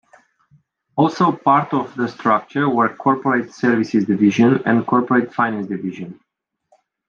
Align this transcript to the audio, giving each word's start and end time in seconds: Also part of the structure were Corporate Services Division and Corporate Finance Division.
Also 0.97 1.31
part 1.31 1.75
of 1.75 1.93
the 1.93 2.07
structure 2.07 2.67
were 2.67 2.95
Corporate 2.95 3.53
Services 3.53 4.03
Division 4.03 4.59
and 4.65 4.83
Corporate 4.87 5.31
Finance 5.31 5.67
Division. 5.67 6.19